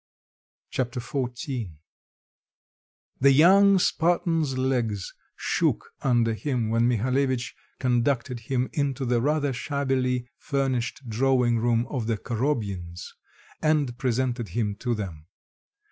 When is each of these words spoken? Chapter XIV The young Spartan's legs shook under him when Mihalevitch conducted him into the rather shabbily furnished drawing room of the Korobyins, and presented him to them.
Chapter 0.71 0.99
XIV 0.99 1.75
The 3.19 3.31
young 3.31 3.77
Spartan's 3.77 4.57
legs 4.57 5.13
shook 5.35 5.91
under 6.01 6.33
him 6.33 6.69
when 6.71 6.87
Mihalevitch 6.89 7.53
conducted 7.79 8.39
him 8.49 8.67
into 8.73 9.05
the 9.05 9.21
rather 9.21 9.53
shabbily 9.53 10.27
furnished 10.39 11.07
drawing 11.07 11.59
room 11.59 11.85
of 11.87 12.07
the 12.07 12.17
Korobyins, 12.17 13.13
and 13.61 13.95
presented 13.99 14.47
him 14.49 14.73
to 14.77 14.95
them. 14.95 15.27